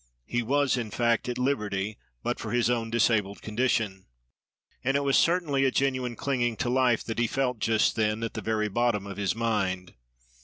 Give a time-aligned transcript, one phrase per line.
[0.25, 4.07] He was, in fact, at liberty, but for his own disabled condition.
[4.83, 8.33] And it was certainly a genuine clinging to life that he felt just then, at
[8.33, 9.93] the very bottom of his mind.